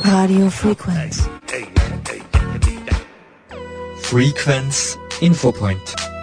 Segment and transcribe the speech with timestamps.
[0.00, 1.28] Radio Frequenz.
[4.02, 6.15] Frequenz Infopoint.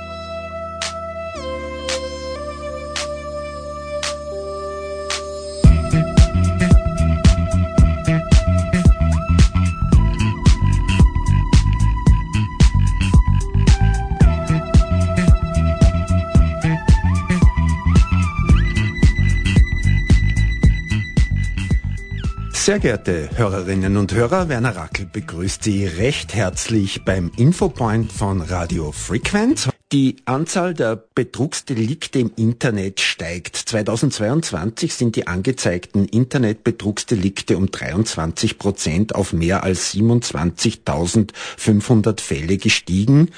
[22.64, 28.94] Sehr geehrte Hörerinnen und Hörer, Werner Rackel begrüßt Sie recht herzlich beim Infopoint von Radio
[28.94, 29.68] Frequenz.
[29.92, 33.58] Die Anzahl der Betrugsdelikte im Internet steigt.
[33.58, 43.32] 2022 sind die angezeigten Internetbetrugsdelikte um 23 Prozent auf mehr als 27.500 Fälle gestiegen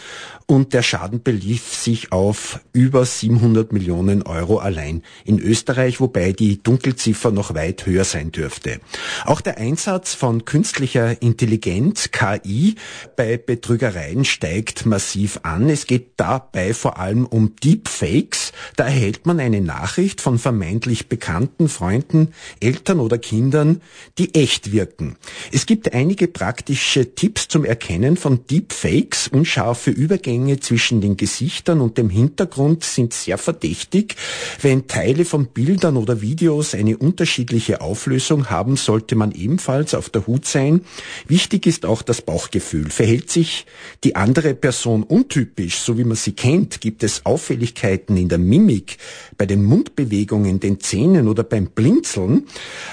[0.47, 6.61] und der Schaden belief sich auf über 700 Millionen Euro allein in Österreich, wobei die
[6.61, 8.79] Dunkelziffer noch weit höher sein dürfte.
[9.25, 12.75] Auch der Einsatz von künstlicher Intelligenz, KI,
[13.15, 15.67] bei Betrügereien steigt massiv an.
[15.69, 18.51] Es geht dabei vor allem um Deepfakes.
[18.75, 23.81] Da erhält man eine Nachricht von vermeintlich bekannten Freunden, Eltern oder Kindern,
[24.19, 25.15] die echt wirken.
[25.51, 31.79] Es gibt einige praktische Tipps zum Erkennen von Deepfakes, unscharfe Übergänge Übergänge zwischen den Gesichtern
[31.79, 34.15] und dem Hintergrund sind sehr verdächtig.
[34.61, 40.27] Wenn Teile von Bildern oder Videos eine unterschiedliche Auflösung haben, sollte man ebenfalls auf der
[40.27, 40.81] Hut sein.
[41.27, 42.89] Wichtig ist auch das Bauchgefühl.
[42.89, 43.65] Verhält sich
[44.03, 48.97] die andere Person untypisch, so wie man sie kennt, gibt es Auffälligkeiten in der Mimik,
[49.37, 52.47] bei den Mundbewegungen, den Zähnen oder beim Blinzeln,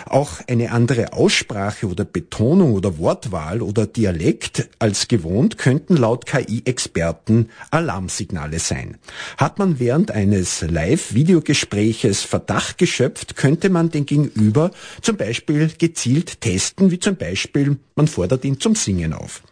[0.06, 7.31] auch eine andere Aussprache oder Betonung oder Wortwahl oder Dialekt als gewohnt, könnten laut KI-Experten
[7.32, 8.98] sollten Alarmsignale sein.
[9.36, 16.90] Hat man während eines Live-Videogespräches Verdacht geschöpft, könnte man den Gegenüber zum Beispiel gezielt testen,
[16.90, 19.42] wie zum Beispiel man fordert ihn zum Singen auf.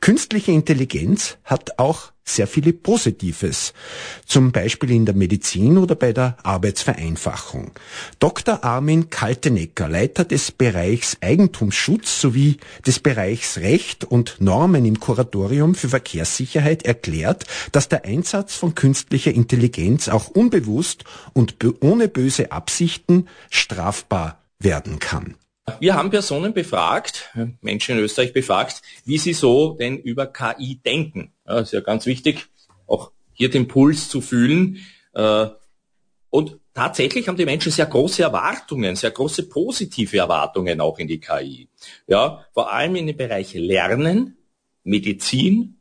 [0.00, 3.72] Künstliche Intelligenz hat auch sehr viele Positives,
[4.26, 7.72] zum Beispiel in der Medizin oder bei der Arbeitsvereinfachung.
[8.18, 8.64] Dr.
[8.64, 15.88] Armin Kaltenecker, Leiter des Bereichs Eigentumsschutz sowie des Bereichs Recht und Normen im Kuratorium für
[15.88, 24.42] Verkehrssicherheit, erklärt, dass der Einsatz von künstlicher Intelligenz auch unbewusst und ohne böse Absichten strafbar
[24.58, 25.36] werden kann.
[25.80, 27.30] Wir haben Personen befragt,
[27.60, 31.32] Menschen in Österreich befragt, wie sie so denn über KI denken.
[31.46, 32.46] Ja, ist ja ganz wichtig,
[32.86, 34.78] auch hier den Puls zu fühlen.
[35.14, 35.46] Äh,
[36.30, 41.20] und tatsächlich haben die Menschen sehr große Erwartungen, sehr große positive Erwartungen auch in die
[41.20, 41.68] KI.
[42.06, 44.36] Ja, vor allem in den Bereich Lernen,
[44.84, 45.78] Medizin,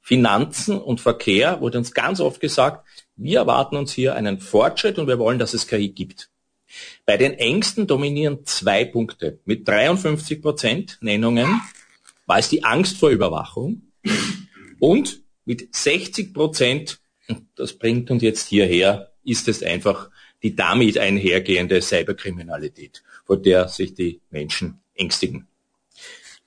[0.00, 2.86] Finanzen und Verkehr wurde uns ganz oft gesagt,
[3.16, 6.29] wir erwarten uns hier einen Fortschritt und wir wollen, dass es KI gibt.
[7.06, 9.40] Bei den Ängsten dominieren zwei Punkte.
[9.44, 11.60] Mit 53 Prozent Nennungen
[12.26, 13.82] war es die Angst vor Überwachung
[14.78, 17.00] und mit 60 Prozent,
[17.56, 20.10] das bringt uns jetzt hierher, ist es einfach
[20.42, 25.46] die damit einhergehende Cyberkriminalität, vor der sich die Menschen ängstigen.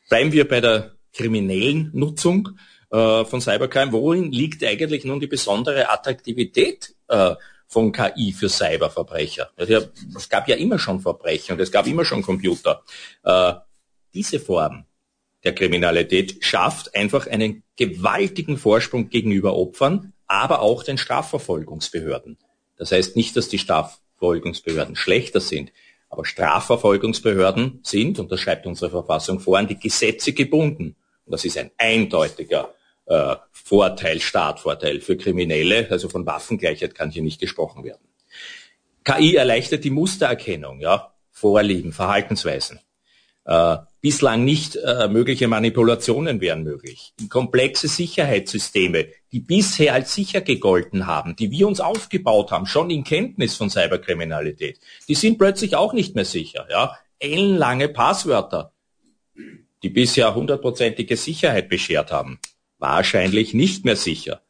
[0.09, 2.49] Bleiben wir bei der kriminellen Nutzung
[2.91, 3.91] äh, von Cybercrime.
[3.91, 7.35] Worin liegt eigentlich nun die besondere Attraktivität äh,
[7.73, 9.49] von KI für Cyberverbrecher.
[9.57, 12.83] Es gab ja immer schon Verbrecher und es gab immer schon Computer.
[13.23, 13.53] Äh,
[14.13, 14.85] diese Form
[15.43, 22.37] der Kriminalität schafft einfach einen gewaltigen Vorsprung gegenüber Opfern, aber auch den Strafverfolgungsbehörden.
[22.77, 25.71] Das heißt nicht, dass die Strafverfolgungsbehörden schlechter sind,
[26.09, 30.95] aber Strafverfolgungsbehörden sind, und das schreibt unsere Verfassung vor, an die Gesetze gebunden.
[31.25, 32.73] Und das ist ein eindeutiger
[33.05, 38.07] äh, Vorteil, Startvorteil für Kriminelle, also von Waffengleichheit kann hier nicht gesprochen werden.
[39.03, 42.79] KI erleichtert die Mustererkennung, ja, Vorlieben, Verhaltensweisen.
[43.45, 47.13] Äh, bislang nicht äh, mögliche Manipulationen wären möglich.
[47.29, 53.03] Komplexe Sicherheitssysteme, die bisher als sicher gegolten haben, die wir uns aufgebaut haben, schon in
[53.03, 56.67] Kenntnis von Cyberkriminalität, die sind plötzlich auch nicht mehr sicher.
[56.69, 56.97] Ja?
[57.19, 58.71] Ellenlange Passwörter,
[59.83, 62.39] die bisher hundertprozentige Sicherheit beschert haben,
[62.83, 64.41] wahrscheinlich nicht mehr sicher.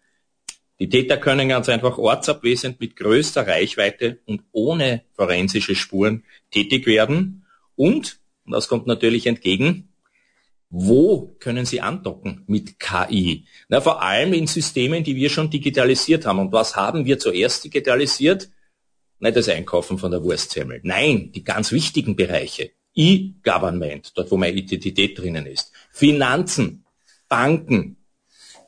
[0.80, 7.45] Die Täter können ganz einfach ortsabwesend mit größter Reichweite und ohne forensische Spuren tätig werden.
[7.75, 9.89] Und, und das kommt natürlich entgegen,
[10.69, 13.45] wo können sie andocken mit KI?
[13.69, 16.39] Na, vor allem in Systemen, die wir schon digitalisiert haben.
[16.39, 18.50] Und was haben wir zuerst digitalisiert?
[19.19, 20.81] Nicht das Einkaufen von der Wurstsemmel.
[20.83, 22.71] Nein, die ganz wichtigen Bereiche.
[22.95, 25.71] E-Government, dort wo meine Identität drinnen ist.
[25.91, 26.83] Finanzen,
[27.29, 27.97] Banken,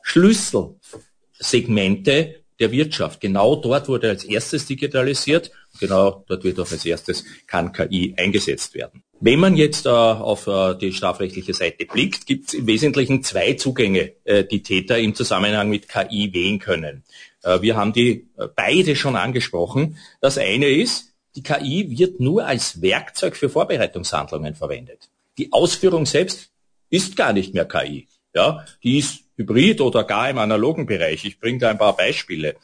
[0.06, 3.20] Schlüsselsegmente der Wirtschaft.
[3.20, 5.50] Genau dort wurde als erstes digitalisiert.
[5.80, 9.02] Genau dort wird auch als erstes kann KI eingesetzt werden.
[9.18, 13.54] Wenn man jetzt äh, auf äh, die strafrechtliche Seite blickt, gibt es im Wesentlichen zwei
[13.54, 17.02] Zugänge, äh, die Täter im Zusammenhang mit KI wählen können.
[17.42, 19.98] Äh, wir haben die äh, beide schon angesprochen.
[20.20, 25.08] Das eine ist, die KI wird nur als Werkzeug für Vorbereitungshandlungen verwendet.
[25.36, 26.52] Die Ausführung selbst
[26.90, 28.06] ist gar nicht mehr KI.
[28.34, 31.24] Ja, die ist hybrid oder gar im analogen Bereich.
[31.24, 32.56] Ich bringe da ein paar Beispiele.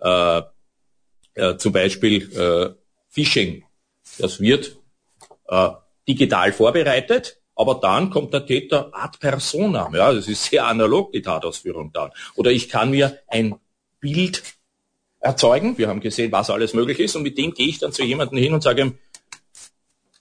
[0.00, 0.42] Äh,
[1.34, 2.74] äh, zum Beispiel äh,
[3.08, 3.64] Phishing.
[4.18, 4.76] Das wird
[5.48, 5.68] äh,
[6.08, 9.94] digital vorbereitet, aber dann kommt der Täter ad personam.
[9.94, 12.10] Ja, das ist sehr analog, die Tatausführung dann.
[12.34, 13.54] Oder ich kann mir ein
[14.00, 14.42] Bild
[15.20, 15.78] erzeugen.
[15.78, 17.16] Wir haben gesehen, was alles möglich ist.
[17.16, 18.98] Und mit dem gehe ich dann zu jemandem hin und sage ihm,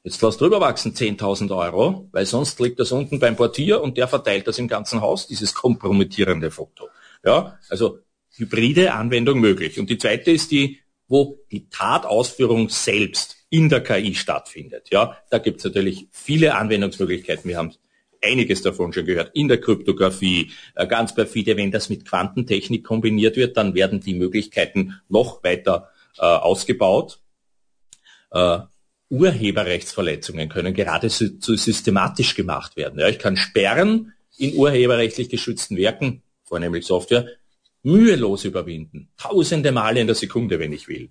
[0.03, 4.07] jetzt lass drüber wachsen 10.000 Euro, weil sonst liegt das unten beim Portier und der
[4.07, 6.89] verteilt das im ganzen Haus, dieses kompromittierende Foto.
[7.23, 7.99] Ja, also
[8.35, 9.79] hybride Anwendung möglich.
[9.79, 14.87] Und die zweite ist die, wo die Tatausführung selbst in der KI stattfindet.
[14.91, 17.49] Ja, da gibt es natürlich viele Anwendungsmöglichkeiten.
[17.49, 17.73] Wir haben
[18.21, 19.31] einiges davon schon gehört.
[19.35, 24.13] In der Kryptographie, äh, ganz perfide, wenn das mit Quantentechnik kombiniert wird, dann werden die
[24.13, 27.19] Möglichkeiten noch weiter äh, ausgebaut.
[28.31, 28.59] Äh,
[29.11, 32.99] Urheberrechtsverletzungen können gerade so systematisch gemacht werden.
[32.99, 37.27] Ja, ich kann sperren in urheberrechtlich geschützten Werken, vornehmlich Software,
[37.83, 39.09] mühelos überwinden.
[39.17, 41.09] Tausende Male in der Sekunde, wenn ich will.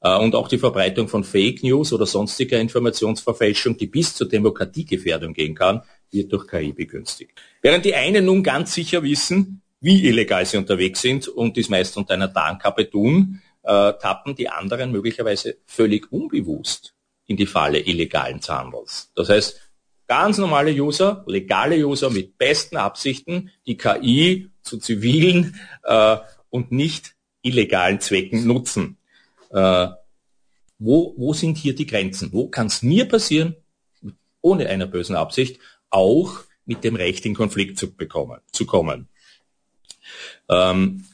[0.00, 5.34] Äh, und auch die Verbreitung von Fake News oder sonstiger Informationsverfälschung, die bis zur Demokratiegefährdung
[5.34, 5.82] gehen kann,
[6.12, 7.32] wird durch KI begünstigt.
[7.62, 11.96] Während die einen nun ganz sicher wissen, wie illegal sie unterwegs sind und dies meist
[11.96, 16.94] unter einer Tarnkappe tun, äh, tappen die anderen möglicherweise völlig unbewusst
[17.30, 19.12] in die Falle illegalen Zahnwalls.
[19.14, 19.60] Das heißt,
[20.08, 25.54] ganz normale User, legale User mit besten Absichten, die KI zu zivilen
[25.84, 26.16] äh,
[26.50, 28.96] und nicht illegalen Zwecken nutzen.
[29.50, 29.86] Äh,
[30.80, 32.32] wo, wo sind hier die Grenzen?
[32.32, 33.54] Wo kann es mir passieren,
[34.40, 39.08] ohne einer bösen Absicht, auch mit dem Recht in Konflikt zu, bekommen, zu kommen?
[40.48, 41.06] Ähm,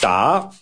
[0.00, 0.52] da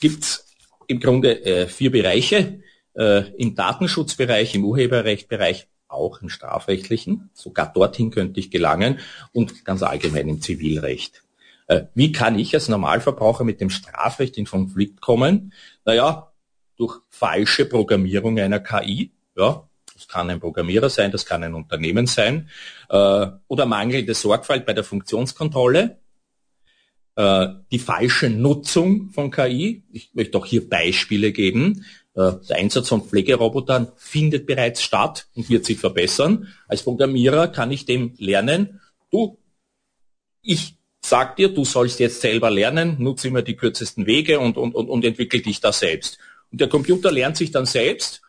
[0.00, 0.52] gibt's
[0.88, 2.60] im Grunde äh, vier Bereiche,
[2.98, 7.30] äh, im Datenschutzbereich, im Urheberrechtbereich, auch im strafrechtlichen.
[7.32, 8.98] Sogar dorthin könnte ich gelangen
[9.32, 11.22] und ganz allgemein im Zivilrecht.
[11.68, 15.52] Äh, wie kann ich als Normalverbraucher mit dem Strafrecht in Konflikt kommen?
[15.84, 16.32] Naja,
[16.76, 19.12] durch falsche Programmierung einer KI.
[19.36, 22.48] Ja, das kann ein Programmierer sein, das kann ein Unternehmen sein.
[22.88, 25.98] Äh, oder mangelnde Sorgfalt bei der Funktionskontrolle.
[27.16, 29.82] Äh, die falsche Nutzung von KI.
[29.92, 31.84] Ich möchte auch hier Beispiele geben.
[32.14, 36.48] Äh, der Einsatz von Pflegerobotern findet bereits statt und wird sich verbessern.
[36.66, 39.38] Als Programmierer kann ich dem lernen, du,
[40.42, 44.74] ich sag dir, du sollst jetzt selber lernen, nutze immer die kürzesten Wege und, und,
[44.74, 46.18] und, und entwickel dich da selbst.
[46.50, 48.22] Und der Computer lernt sich dann selbst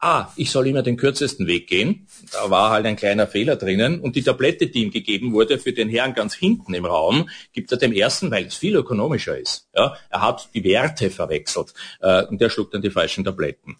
[0.00, 2.06] ah, ich soll immer den kürzesten Weg gehen.
[2.32, 4.00] Da war halt ein kleiner Fehler drinnen.
[4.00, 7.72] Und die Tablette, die ihm gegeben wurde für den Herrn ganz hinten im Raum, gibt
[7.72, 9.68] er dem ersten, weil es viel ökonomischer ist.
[9.74, 13.76] Ja, er hat die Werte verwechselt äh, und der schluckt dann die falschen Tabletten.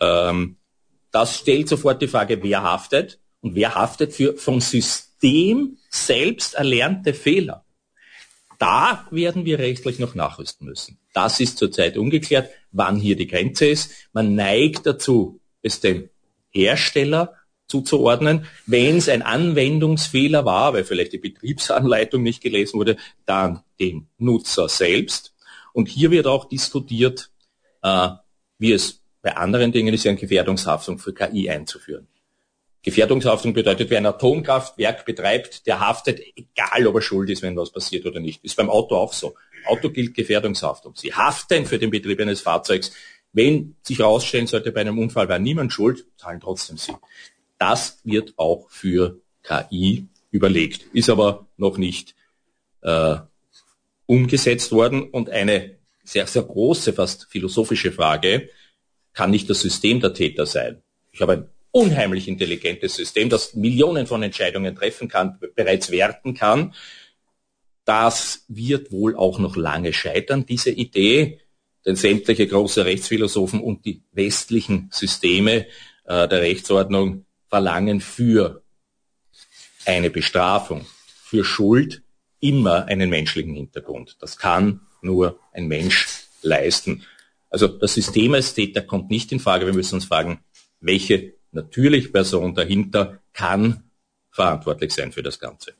[0.00, 0.56] Ähm,
[1.10, 7.12] das stellt sofort die Frage, wer haftet und wer haftet für vom System selbst erlernte
[7.12, 7.64] Fehler.
[8.58, 10.98] Da werden wir rechtlich noch nachrüsten müssen.
[11.12, 13.90] Das ist zurzeit ungeklärt, wann hier die Grenze ist.
[14.12, 16.08] Man neigt dazu, es dem
[16.50, 17.34] Hersteller
[17.66, 18.46] zuzuordnen.
[18.66, 24.68] Wenn es ein Anwendungsfehler war, weil vielleicht die Betriebsanleitung nicht gelesen wurde, dann dem Nutzer
[24.68, 25.34] selbst.
[25.72, 27.30] Und hier wird auch diskutiert,
[27.82, 28.08] äh,
[28.58, 32.08] wie es bei anderen Dingen ist, eine Gefährdungshaftung für KI einzuführen.
[32.82, 37.70] Gefährdungshaftung bedeutet, wer ein Atomkraftwerk betreibt, der haftet, egal ob er schuld ist, wenn was
[37.70, 38.44] passiert oder nicht.
[38.44, 39.34] Ist beim Auto auch so.
[39.66, 40.94] Auto gilt Gefährdungshaftung.
[40.96, 42.92] Sie haften für den Betrieb eines Fahrzeugs,
[43.32, 46.92] wenn sich herausstellen sollte, bei einem Unfall war niemand schuld, zahlen trotzdem Sie.
[47.58, 52.14] Das wird auch für KI überlegt, ist aber noch nicht
[52.82, 53.16] äh,
[54.06, 55.04] umgesetzt worden.
[55.10, 58.50] Und eine sehr, sehr große, fast philosophische Frage,
[59.14, 60.82] kann nicht das System der Täter sein?
[61.12, 66.74] Ich habe ein unheimlich intelligentes System, das Millionen von Entscheidungen treffen kann, bereits werten kann.
[67.84, 71.40] Das wird wohl auch noch lange scheitern, diese Idee
[71.84, 75.66] denn sämtliche große Rechtsphilosophen und die westlichen Systeme
[76.04, 78.62] äh, der Rechtsordnung verlangen für
[79.84, 82.02] eine Bestrafung, für Schuld
[82.40, 84.16] immer einen menschlichen Hintergrund.
[84.20, 87.04] Das kann nur ein Mensch leisten.
[87.50, 89.66] Also das System als Täter kommt nicht in Frage.
[89.66, 90.40] Wir müssen uns fragen,
[90.80, 93.84] welche natürliche Person dahinter kann
[94.30, 95.74] verantwortlich sein für das Ganze.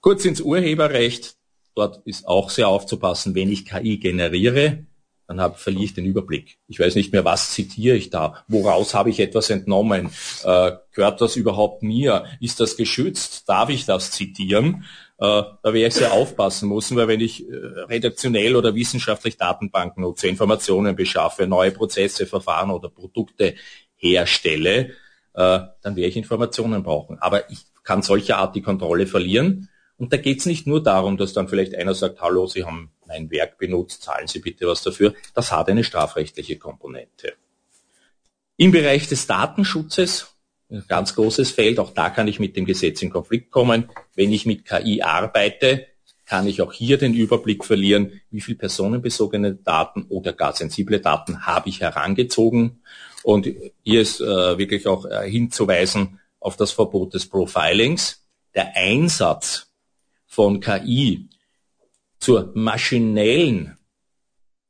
[0.00, 1.36] Kurz ins Urheberrecht.
[1.74, 4.86] dort ist auch sehr aufzupassen, wenn ich KI generiere,
[5.26, 6.58] dann hab, verliere ich den Überblick.
[6.68, 10.10] Ich weiß nicht mehr, was zitiere ich da, woraus habe ich etwas entnommen,
[10.44, 14.84] äh, gehört das überhaupt mir, ist das geschützt, darf ich das zitieren?
[15.18, 17.54] Äh, da werde ich sehr aufpassen müssen, weil wenn ich äh,
[17.88, 23.54] redaktionell oder wissenschaftlich Datenbanken nutze, Informationen beschaffe, neue Prozesse, Verfahren oder Produkte
[23.96, 24.90] herstelle,
[25.34, 27.18] äh, dann werde ich Informationen brauchen.
[27.20, 29.68] Aber ich kann solcher Art die Kontrolle verlieren.
[29.96, 32.90] Und da geht es nicht nur darum, dass dann vielleicht einer sagt, hallo, Sie haben
[33.14, 35.14] mein Werk benutzt, zahlen Sie bitte was dafür.
[35.34, 37.34] Das hat eine strafrechtliche Komponente.
[38.56, 40.34] Im Bereich des Datenschutzes,
[40.70, 43.90] ein ganz großes Feld, auch da kann ich mit dem Gesetz in Konflikt kommen.
[44.14, 45.86] Wenn ich mit KI arbeite,
[46.26, 51.46] kann ich auch hier den Überblick verlieren, wie viel personenbezogene Daten oder gar sensible Daten
[51.46, 52.82] habe ich herangezogen.
[53.22, 53.48] Und
[53.82, 58.26] hier ist äh, wirklich auch äh, hinzuweisen auf das Verbot des Profilings.
[58.54, 59.72] Der Einsatz
[60.26, 61.28] von KI
[62.24, 63.76] zur maschinellen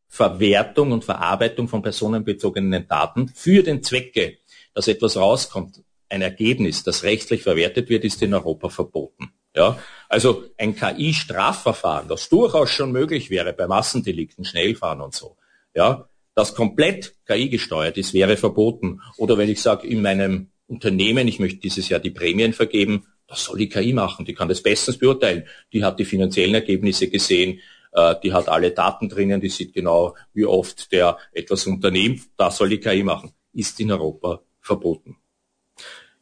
[0.08, 4.38] Verwertung und Verarbeitung von personenbezogenen Daten für den Zwecke,
[4.74, 9.30] dass etwas rauskommt, ein Ergebnis, das rechtlich verwertet wird, ist in Europa verboten.
[9.54, 15.36] Ja, also ein KI-Strafverfahren, das durchaus schon möglich wäre bei Massendelikten, Schnellfahren und so,
[15.76, 19.00] ja, das komplett KI gesteuert ist, wäre verboten.
[19.16, 23.44] Oder wenn ich sage, in meinem Unternehmen, ich möchte dieses Jahr die Prämien vergeben, das
[23.44, 25.44] soll die KI machen, die kann das bestens beurteilen.
[25.72, 27.60] Die hat die finanziellen Ergebnisse gesehen,
[27.92, 32.56] äh, die hat alle Daten drinnen, die sieht genau, wie oft der etwas unternimmt, das
[32.56, 33.32] soll die KI machen.
[33.52, 35.16] Ist in Europa verboten.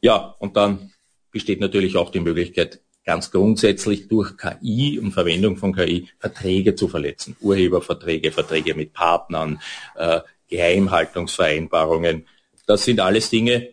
[0.00, 0.92] Ja, und dann
[1.31, 6.88] besteht natürlich auch die Möglichkeit, ganz grundsätzlich durch KI und Verwendung von KI Verträge zu
[6.88, 7.37] verletzen.
[7.40, 9.61] Urheberverträge, Verträge mit Partnern,
[9.97, 12.26] äh, Geheimhaltungsvereinbarungen.
[12.66, 13.71] Das sind alles Dinge,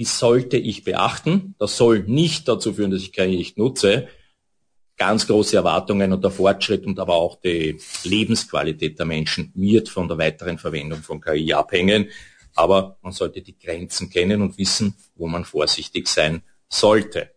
[0.00, 1.54] die sollte ich beachten.
[1.58, 4.08] Das soll nicht dazu führen, dass ich KI nicht nutze.
[4.96, 10.08] Ganz große Erwartungen und der Fortschritt und aber auch die Lebensqualität der Menschen wird von
[10.08, 12.08] der weiteren Verwendung von KI abhängen.
[12.54, 16.40] Aber man sollte die Grenzen kennen und wissen, wo man vorsichtig sein
[16.70, 17.32] sollte.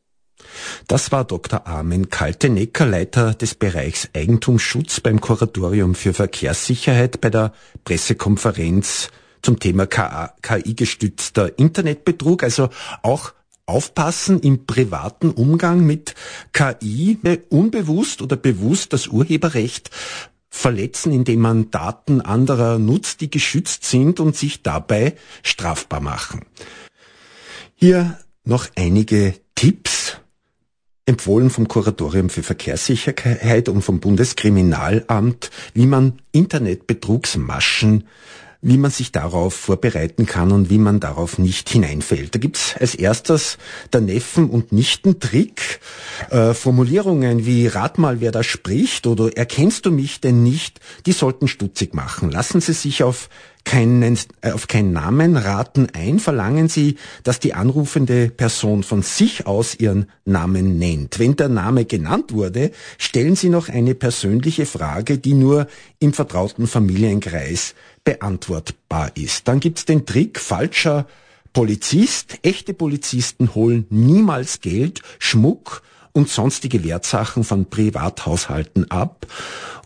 [0.88, 1.68] Das war Dr.
[1.68, 7.52] Armin Kaltenecker, Leiter des Bereichs Eigentumsschutz beim Kuratorium für Verkehrssicherheit bei der
[7.84, 9.10] Pressekonferenz
[9.44, 12.44] zum Thema KI-gestützter Internetbetrug.
[12.44, 12.70] Also
[13.04, 13.34] auch
[13.66, 16.16] aufpassen im privaten Umgang mit
[16.52, 17.20] KI,
[17.50, 19.90] unbewusst oder bewusst das Urheberrecht
[20.50, 26.46] verletzen, indem man Daten anderer nutzt, die geschützt sind und sich dabei strafbar machen.
[27.76, 30.18] Hier noch einige Tipps,
[31.06, 38.06] empfohlen vom Kuratorium für Verkehrssicherheit und vom Bundeskriminalamt, wie man Internetbetrugsmaschen
[38.64, 42.34] wie man sich darauf vorbereiten kann und wie man darauf nicht hineinfällt.
[42.34, 43.58] Da gibt's als erstes
[43.92, 45.82] der Neffen- und Nichtentrick.
[46.30, 51.12] Äh, Formulierungen wie Rat mal, wer da spricht oder erkennst du mich denn nicht, die
[51.12, 52.32] sollten stutzig machen.
[52.32, 53.30] Lassen Sie sich auf
[53.64, 59.48] keinen, äh, auf keinen Namen raten ein, verlangen Sie, dass die anrufende Person von sich
[59.48, 61.20] aus ihren Namen nennt.
[61.20, 65.68] Wenn der Name genannt wurde, stellen Sie noch eine persönliche Frage, die nur
[66.00, 69.48] im vertrauten Familienkreis beantwortbar ist.
[69.48, 71.08] Dann gibt's den Trick falscher
[71.54, 72.40] Polizist.
[72.42, 79.26] Echte Polizisten holen niemals Geld, Schmuck und sonstige Wertsachen von Privathaushalten ab,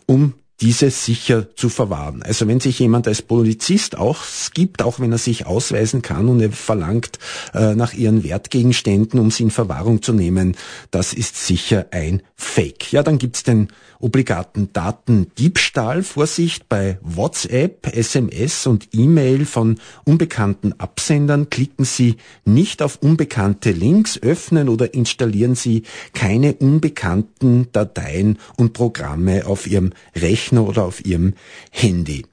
[0.06, 2.22] um diese sicher zu verwahren.
[2.22, 6.50] Also wenn sich jemand als Polizist ausgibt, auch wenn er sich ausweisen kann und er
[6.50, 7.18] verlangt
[7.54, 10.56] äh, nach ihren Wertgegenständen, um sie in Verwahrung zu nehmen,
[10.90, 12.92] das ist sicher ein Fake.
[12.92, 13.68] Ja, dann gibt's den
[14.00, 16.02] obligaten Datendiebstahl.
[16.02, 21.50] Vorsicht bei WhatsApp, SMS und E-Mail von unbekannten Absendern.
[21.50, 25.82] Klicken Sie nicht auf unbekannte Links, öffnen oder installieren Sie
[26.14, 31.34] keine unbekannten Dateien und Programme auf Ihrem Rechner oder auf Ihrem
[31.70, 32.24] Handy.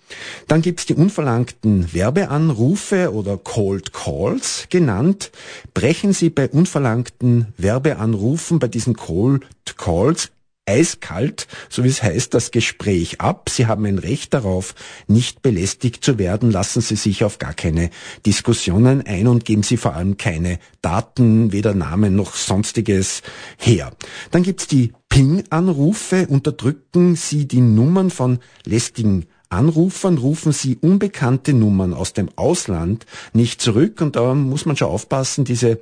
[0.48, 5.32] Dann gibt's die unverlangten Werbeanrufe oder Cold Calls genannt.
[5.74, 9.44] Brechen Sie bei unverlangten Werbeanrufen, bei diesen Cold
[9.76, 10.32] Calls,
[10.66, 13.50] eiskalt, so wie es heißt, das Gespräch ab.
[13.50, 14.76] Sie haben ein Recht darauf,
[15.08, 16.52] nicht belästigt zu werden.
[16.52, 17.90] Lassen Sie sich auf gar keine
[18.26, 23.22] Diskussionen ein und geben Sie vor allem keine Daten, weder Namen noch sonstiges
[23.58, 23.92] her.
[24.32, 26.28] Dann gibt's die Ping-Anrufe.
[26.28, 33.62] Unterdrücken Sie die Nummern von lästigen Anrufern rufen Sie unbekannte Nummern aus dem Ausland nicht
[33.62, 35.80] zurück und da muss man schon aufpassen, diese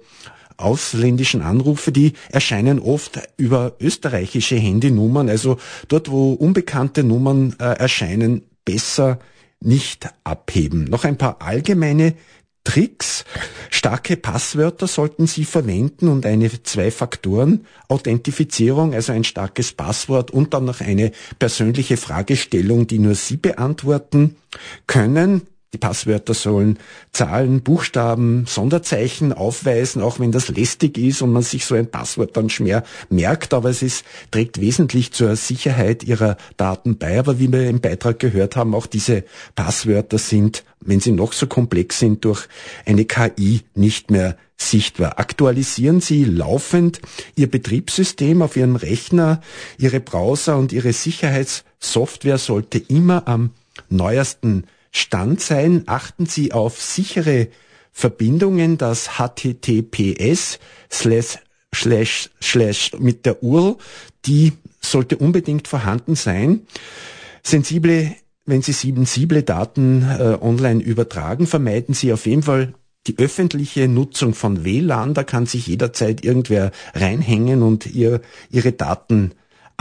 [0.58, 5.58] ausländischen Anrufe, die erscheinen oft über österreichische Handynummern, also
[5.88, 9.20] dort, wo unbekannte Nummern äh, erscheinen, besser
[9.60, 10.86] nicht abheben.
[10.86, 12.14] Noch ein paar allgemeine
[12.64, 13.26] Tricks.
[13.70, 20.80] Starke Passwörter sollten Sie verwenden und eine Zwei-Faktoren-Authentifizierung, also ein starkes Passwort und dann noch
[20.80, 24.36] eine persönliche Fragestellung, die nur Sie beantworten
[24.88, 25.42] können.
[25.74, 26.78] Die Passwörter sollen
[27.12, 32.38] Zahlen, Buchstaben, Sonderzeichen aufweisen, auch wenn das lästig ist und man sich so ein Passwort
[32.38, 37.18] dann schwer merkt, aber es ist, trägt wesentlich zur Sicherheit Ihrer Daten bei.
[37.18, 39.24] Aber wie wir im Beitrag gehört haben, auch diese
[39.56, 42.48] Passwörter sind, wenn sie noch so komplex sind, durch
[42.86, 45.18] eine KI nicht mehr sichtbar.
[45.18, 47.02] Aktualisieren Sie laufend
[47.36, 49.42] Ihr Betriebssystem auf Ihrem Rechner,
[49.80, 53.52] Ihre Browser und Ihre Sicherheitssoftware sollte immer am
[53.90, 55.84] neuesten Stand sein.
[55.88, 57.50] Achten Sie auf sichere
[57.92, 60.60] Verbindungen, das HTTPS
[60.92, 61.40] slash,
[61.76, 63.76] slash, slash mit der URL,
[64.26, 66.68] die sollte unbedingt vorhanden sein.
[67.44, 72.74] Sensible, wenn Sie sensible Daten äh, online übertragen, vermeiden Sie auf jeden Fall
[73.08, 79.34] die öffentliche Nutzung von WLAN, da kann sich jederzeit irgendwer reinhängen und ihr, ihre Daten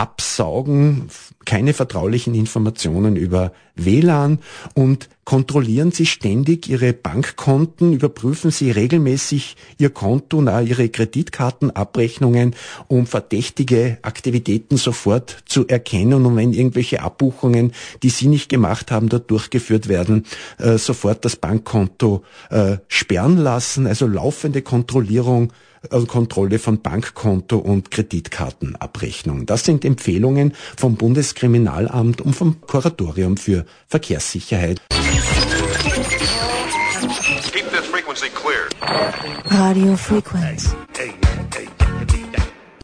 [0.02, 1.08] absaugen,
[1.44, 4.40] keine vertraulichen Informationen über WLAN
[4.74, 12.56] und kontrollieren Sie ständig Ihre Bankkonten, überprüfen Sie regelmäßig Ihr Konto, na, Ihre Kreditkartenabrechnungen,
[12.88, 16.26] um verdächtige Aktivitäten sofort zu erkennen.
[16.26, 17.70] Und wenn irgendwelche Abbuchungen,
[18.02, 20.26] die Sie nicht gemacht haben, dort durchgeführt werden,
[20.58, 25.52] äh, sofort das Bankkonto äh, sperren lassen, also laufende Kontrollierung
[25.90, 29.46] also Kontrolle von Bankkonto und Kreditkartenabrechnung.
[29.46, 34.80] Das sind Empfehlungen vom Bundeskriminalamt und vom Kuratorium für Verkehrssicherheit.
[39.46, 40.74] Radio Frequenz.